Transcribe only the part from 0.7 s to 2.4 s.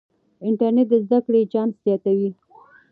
د زده کړې چانس زیاتوي.